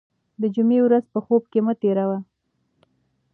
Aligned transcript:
د 0.41 0.43
جمعې 0.55 0.79
ورځ 0.83 1.03
په 1.13 1.19
خوب 1.25 1.43
کې 1.51 1.59
مه 1.65 1.73
تېروه. 1.81 2.17